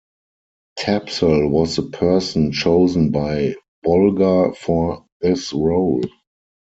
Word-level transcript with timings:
Tapsell 0.79 1.47
was 1.51 1.75
the 1.75 1.83
person 1.83 2.51
chosen 2.51 3.11
by 3.11 3.53
Bolger 3.85 4.57
for 4.57 5.05
this 5.21 5.53
role. 5.53 6.01